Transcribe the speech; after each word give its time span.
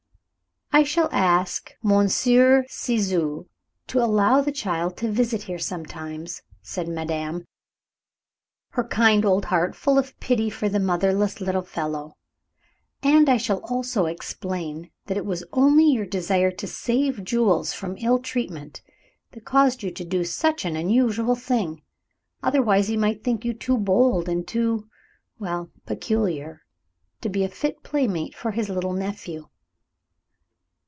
"I 0.73 0.83
shall 0.83 1.09
ask 1.11 1.73
Monsieur 1.83 2.63
Ciseaux 2.69 3.45
to 3.87 3.99
allow 4.01 4.39
the 4.39 4.53
child 4.53 4.95
to 4.97 5.11
visit 5.11 5.43
here 5.43 5.59
sometimes," 5.59 6.43
said 6.61 6.87
madame, 6.87 7.43
her 8.69 8.85
kind 8.85 9.25
old 9.25 9.45
heart 9.45 9.75
full 9.75 9.99
of 9.99 10.17
pity 10.21 10.49
for 10.49 10.69
the 10.69 10.79
motherless 10.79 11.41
little 11.41 11.61
fellow; 11.61 12.13
"and 13.03 13.27
I 13.27 13.35
shall 13.35 13.57
also 13.65 14.05
explain 14.05 14.89
that 15.07 15.17
it 15.17 15.25
was 15.25 15.43
only 15.51 15.91
your 15.91 16.05
desire 16.05 16.51
to 16.51 16.67
save 16.67 17.25
Jules 17.25 17.73
from 17.73 17.97
ill 17.97 18.19
treatment 18.19 18.81
that 19.31 19.43
caused 19.43 19.83
you 19.83 19.91
to 19.91 20.05
do 20.05 20.23
such 20.23 20.63
an 20.63 20.77
unusual 20.77 21.35
thing. 21.35 21.81
Otherwise 22.41 22.87
he 22.87 22.95
might 22.95 23.25
think 23.25 23.43
you 23.43 23.53
too 23.53 23.77
bold 23.77 24.29
and 24.29 24.47
too 24.47 24.87
well, 25.37 25.69
peculiar, 25.85 26.61
to 27.19 27.27
be 27.27 27.43
a 27.43 27.49
fit 27.49 27.83
playmate 27.83 28.33
for 28.33 28.51
his 28.51 28.69
little 28.69 28.93
nephew." 28.93 29.49